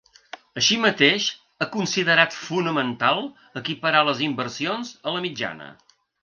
Així 0.59 0.77
mateix, 0.85 1.27
ha 1.59 1.67
considerat 1.75 2.33
“fonamental” 2.37 3.21
equiparar 3.63 4.03
les 4.09 4.25
inversions 4.29 4.91
a 5.05 5.15
la 5.19 5.23
mitjana. 5.29 5.71